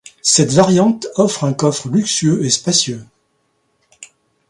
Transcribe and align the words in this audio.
Cette 0.23 0.51
variante 0.51 1.05
offre 1.15 1.43
un 1.43 1.53
coffre 1.53 1.87
luxueux 1.87 2.43
et 2.43 2.49
spacieux. 2.49 3.05